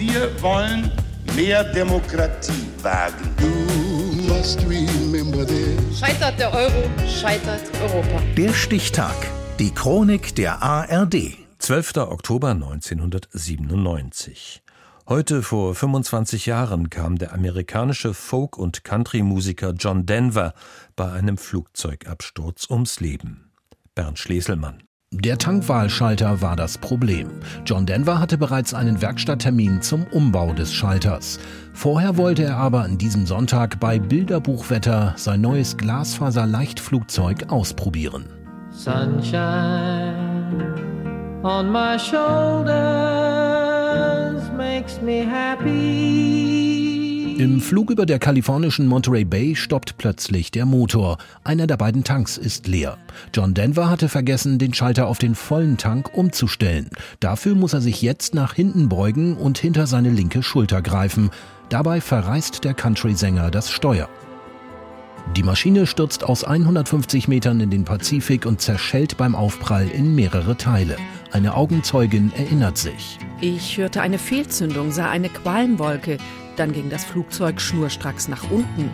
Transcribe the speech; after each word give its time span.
Wir 0.00 0.30
wollen 0.40 0.90
mehr 1.36 1.62
Demokratie 1.62 2.66
wagen. 2.80 3.36
Scheitert 5.94 6.38
der 6.38 6.54
Euro, 6.54 6.88
scheitert 7.06 7.60
Europa. 7.82 8.22
Der 8.34 8.54
Stichtag. 8.54 9.14
Die 9.58 9.74
Chronik 9.74 10.34
der 10.36 10.62
ARD. 10.62 11.36
12. 11.58 11.98
Oktober 11.98 12.52
1997. 12.52 14.62
Heute 15.06 15.42
vor 15.42 15.74
25 15.74 16.46
Jahren 16.46 16.88
kam 16.88 17.18
der 17.18 17.34
amerikanische 17.34 18.14
Folk- 18.14 18.56
und 18.56 18.84
Country-Musiker 18.84 19.72
John 19.72 20.06
Denver 20.06 20.54
bei 20.96 21.12
einem 21.12 21.36
Flugzeugabsturz 21.36 22.70
ums 22.70 23.00
Leben. 23.00 23.50
Bernd 23.94 24.18
Schleselmann. 24.18 24.82
Der 25.12 25.38
Tankwahlschalter 25.38 26.40
war 26.40 26.54
das 26.54 26.78
Problem. 26.78 27.30
John 27.66 27.84
Denver 27.84 28.20
hatte 28.20 28.38
bereits 28.38 28.74
einen 28.74 29.02
Werkstatttermin 29.02 29.82
zum 29.82 30.04
Umbau 30.04 30.52
des 30.52 30.72
Schalters. 30.72 31.40
Vorher 31.72 32.16
wollte 32.16 32.44
er 32.44 32.56
aber 32.56 32.82
an 32.82 32.96
diesem 32.96 33.26
Sonntag 33.26 33.80
bei 33.80 33.98
Bilderbuchwetter 33.98 35.14
sein 35.16 35.40
neues 35.40 35.76
Glasfaser-Leichtflugzeug 35.76 37.46
ausprobieren. 37.48 38.26
Sunshine 38.70 40.14
on 41.42 41.72
my 41.72 41.98
shoulders 41.98 42.70
makes 44.56 45.02
me 45.02 45.26
happy. 45.26 46.59
Im 47.40 47.62
Flug 47.62 47.90
über 47.90 48.04
der 48.04 48.18
kalifornischen 48.18 48.86
Monterey 48.86 49.24
Bay 49.24 49.56
stoppt 49.56 49.96
plötzlich 49.96 50.50
der 50.50 50.66
Motor. 50.66 51.16
Einer 51.42 51.66
der 51.66 51.78
beiden 51.78 52.04
Tanks 52.04 52.36
ist 52.36 52.68
leer. 52.68 52.98
John 53.32 53.54
Denver 53.54 53.88
hatte 53.88 54.10
vergessen, 54.10 54.58
den 54.58 54.74
Schalter 54.74 55.06
auf 55.06 55.16
den 55.16 55.34
vollen 55.34 55.78
Tank 55.78 56.10
umzustellen. 56.12 56.90
Dafür 57.18 57.54
muss 57.54 57.72
er 57.72 57.80
sich 57.80 58.02
jetzt 58.02 58.34
nach 58.34 58.52
hinten 58.52 58.90
beugen 58.90 59.38
und 59.38 59.56
hinter 59.56 59.86
seine 59.86 60.10
linke 60.10 60.42
Schulter 60.42 60.82
greifen. 60.82 61.30
Dabei 61.70 62.02
verreißt 62.02 62.62
der 62.62 62.74
Country-Sänger 62.74 63.50
das 63.50 63.70
Steuer. 63.70 64.10
Die 65.34 65.42
Maschine 65.42 65.86
stürzt 65.86 66.24
aus 66.24 66.44
150 66.44 67.26
Metern 67.26 67.60
in 67.60 67.70
den 67.70 67.86
Pazifik 67.86 68.44
und 68.44 68.60
zerschellt 68.60 69.16
beim 69.16 69.34
Aufprall 69.34 69.88
in 69.88 70.14
mehrere 70.14 70.58
Teile. 70.58 70.98
Eine 71.32 71.54
Augenzeugin 71.54 72.32
erinnert 72.36 72.76
sich. 72.76 73.18
Ich 73.42 73.78
hörte 73.78 74.02
eine 74.02 74.18
Fehlzündung, 74.18 74.92
sah 74.92 75.08
eine 75.08 75.30
Qualmwolke. 75.30 76.18
Dann 76.56 76.72
ging 76.72 76.90
das 76.90 77.06
Flugzeug 77.06 77.58
schnurstracks 77.58 78.28
nach 78.28 78.50
unten. 78.50 78.90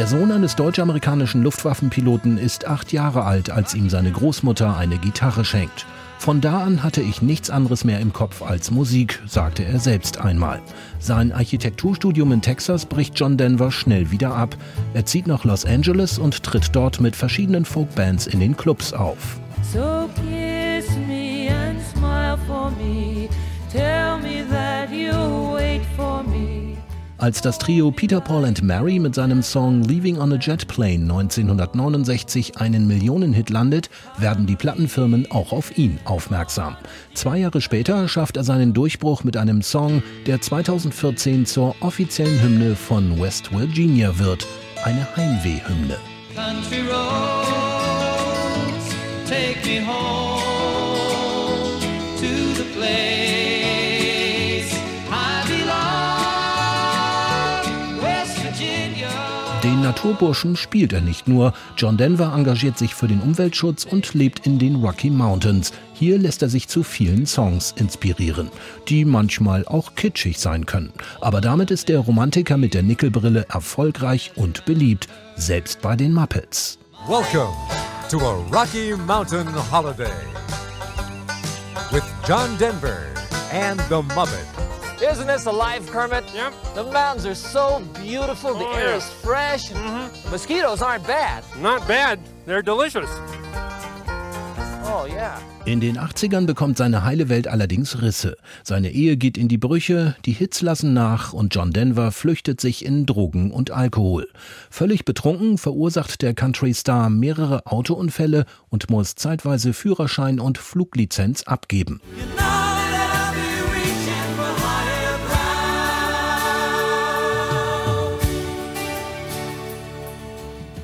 Der 0.00 0.06
Sohn 0.06 0.32
eines 0.32 0.56
deutsch-amerikanischen 0.56 1.42
Luftwaffenpiloten 1.42 2.38
ist 2.38 2.66
acht 2.66 2.90
Jahre 2.90 3.24
alt, 3.24 3.50
als 3.50 3.74
ihm 3.74 3.90
seine 3.90 4.10
Großmutter 4.10 4.74
eine 4.74 4.96
Gitarre 4.96 5.44
schenkt. 5.44 5.84
Von 6.18 6.40
da 6.40 6.60
an 6.62 6.82
hatte 6.82 7.02
ich 7.02 7.20
nichts 7.20 7.50
anderes 7.50 7.84
mehr 7.84 8.00
im 8.00 8.14
Kopf 8.14 8.40
als 8.40 8.70
Musik, 8.70 9.20
sagte 9.26 9.62
er 9.62 9.78
selbst 9.78 10.18
einmal. 10.18 10.62
Sein 11.00 11.32
Architekturstudium 11.32 12.32
in 12.32 12.40
Texas 12.40 12.86
bricht 12.86 13.20
John 13.20 13.36
Denver 13.36 13.70
schnell 13.70 14.10
wieder 14.10 14.34
ab. 14.34 14.56
Er 14.94 15.04
zieht 15.04 15.26
nach 15.26 15.44
Los 15.44 15.66
Angeles 15.66 16.18
und 16.18 16.44
tritt 16.44 16.74
dort 16.74 17.02
mit 17.02 17.14
verschiedenen 17.14 17.66
Folkbands 17.66 18.26
in 18.26 18.40
den 18.40 18.56
Clubs 18.56 18.94
auf. 18.94 19.38
So 19.70 20.08
Als 27.20 27.42
das 27.42 27.58
Trio 27.58 27.90
Peter, 27.90 28.18
Paul 28.18 28.46
and 28.46 28.62
Mary 28.62 28.98
mit 28.98 29.14
seinem 29.14 29.42
Song 29.42 29.82
Leaving 29.82 30.16
on 30.18 30.32
a 30.32 30.36
Jet 30.36 30.66
Plane 30.68 31.02
1969 31.02 32.56
einen 32.56 32.86
Millionenhit 32.86 33.50
landet, 33.50 33.90
werden 34.16 34.46
die 34.46 34.56
Plattenfirmen 34.56 35.30
auch 35.30 35.52
auf 35.52 35.76
ihn 35.76 36.00
aufmerksam. 36.06 36.78
Zwei 37.12 37.36
Jahre 37.40 37.60
später 37.60 38.08
schafft 38.08 38.38
er 38.38 38.44
seinen 38.44 38.72
Durchbruch 38.72 39.22
mit 39.22 39.36
einem 39.36 39.60
Song, 39.60 40.02
der 40.26 40.40
2014 40.40 41.44
zur 41.44 41.76
offiziellen 41.80 42.40
Hymne 42.40 42.74
von 42.74 43.20
West 43.20 43.52
Virginia 43.52 44.18
wird, 44.18 44.46
eine 44.82 45.06
Heimweh-Hymne. 45.14 45.98
Country 46.34 46.80
roads, 46.88 48.16
take 49.28 49.58
me 49.66 49.86
home 49.86 50.29
Den 59.70 59.82
Naturburschen 59.82 60.56
spielt 60.56 60.92
er 60.92 61.00
nicht 61.00 61.28
nur. 61.28 61.52
John 61.76 61.96
Denver 61.96 62.32
engagiert 62.34 62.76
sich 62.76 62.92
für 62.92 63.06
den 63.06 63.20
Umweltschutz 63.20 63.84
und 63.84 64.14
lebt 64.14 64.44
in 64.44 64.58
den 64.58 64.74
Rocky 64.74 65.10
Mountains. 65.10 65.72
Hier 65.94 66.18
lässt 66.18 66.42
er 66.42 66.48
sich 66.48 66.66
zu 66.66 66.82
vielen 66.82 67.24
Songs 67.24 67.72
inspirieren, 67.76 68.50
die 68.88 69.04
manchmal 69.04 69.64
auch 69.68 69.94
kitschig 69.94 70.40
sein 70.40 70.66
können. 70.66 70.92
Aber 71.20 71.40
damit 71.40 71.70
ist 71.70 71.88
der 71.88 72.00
Romantiker 72.00 72.56
mit 72.56 72.74
der 72.74 72.82
Nickelbrille 72.82 73.46
erfolgreich 73.48 74.32
und 74.34 74.64
beliebt, 74.64 75.06
selbst 75.36 75.80
bei 75.80 75.94
den 75.94 76.14
Muppets. 76.14 76.80
Welcome 77.06 77.54
to 78.10 78.18
a 78.18 78.44
Rocky 78.50 78.96
Mountain 79.06 79.46
holiday 79.70 80.10
with 81.92 82.02
John 82.26 82.58
Denver 82.58 83.06
and 83.52 83.80
the 83.88 84.02
Muppet. 84.16 84.69
Isn't 85.02 85.26
this 85.26 85.46
a 85.46 85.50
life, 85.52 85.90
Kermit? 85.90 86.24
Yep. 86.34 86.52
The 86.74 86.84
mountains 86.84 87.24
are 87.26 87.34
so 87.34 87.80
beautiful. 88.02 88.52
The 88.54 88.64
Oh, 88.66 88.76
air 88.76 88.90
yeah. 88.90 88.96
is 88.98 89.04
fresh. 89.24 89.70
Mosquitoes 90.30 90.82
aren't 90.82 91.06
bad. 91.06 91.42
Not 91.62 91.86
bad. 91.88 92.18
They're 92.46 92.62
delicious. 92.62 93.08
Oh, 94.84 95.06
yeah. 95.08 95.38
In 95.64 95.80
den 95.80 95.98
80ern 95.98 96.46
bekommt 96.46 96.76
seine 96.78 97.04
heile 97.04 97.28
Welt 97.28 97.46
allerdings 97.48 98.02
Risse. 98.02 98.36
Seine 98.64 98.90
Ehe 98.90 99.16
geht 99.16 99.38
in 99.38 99.48
die 99.48 99.58
Brüche, 99.58 100.16
die 100.26 100.32
Hits 100.32 100.60
lassen 100.62 100.92
nach 100.94 101.32
und 101.32 101.54
John 101.54 101.70
Denver 101.72 102.12
flüchtet 102.12 102.60
sich 102.60 102.84
in 102.84 103.06
Drogen 103.06 103.52
und 103.52 103.70
Alkohol. 103.70 104.28
Völlig 104.70 105.04
betrunken 105.04 105.58
verursacht 105.58 106.22
der 106.22 106.34
Country-Star 106.34 107.08
mehrere 107.08 107.66
Autounfälle 107.66 108.44
und 108.68 108.90
muss 108.90 109.14
zeitweise 109.14 109.72
Führerschein 109.72 110.40
und 110.40 110.58
Fluglizenz 110.58 111.42
abgeben. 111.44 112.00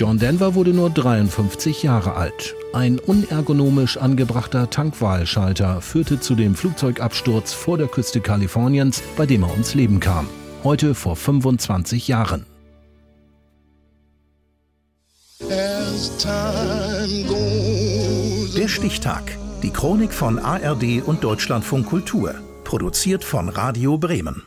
John 0.00 0.16
Denver 0.16 0.54
wurde 0.54 0.70
nur 0.70 0.88
53 0.88 1.82
Jahre 1.82 2.14
alt. 2.14 2.56
Ein 2.72 2.98
unergonomisch 2.98 3.98
angebrachter 3.98 4.70
Tankwahlschalter 4.70 5.82
führte 5.82 6.18
zu 6.18 6.34
dem 6.34 6.54
Flugzeugabsturz 6.54 7.52
vor 7.52 7.76
der 7.76 7.86
Küste 7.86 8.22
Kaliforniens, 8.22 9.02
bei 9.18 9.26
dem 9.26 9.42
er 9.42 9.50
ums 9.50 9.74
Leben 9.74 10.00
kam. 10.00 10.26
Heute 10.64 10.94
vor 10.94 11.16
25 11.16 12.08
Jahren. 12.08 12.46
Der 18.56 18.68
Stichtag. 18.68 19.36
Die 19.62 19.70
Chronik 19.70 20.14
von 20.14 20.38
ARD 20.38 21.02
und 21.04 21.22
Deutschlandfunk 21.22 21.84
Kultur. 21.84 22.36
Produziert 22.64 23.22
von 23.22 23.50
Radio 23.50 23.98
Bremen. 23.98 24.44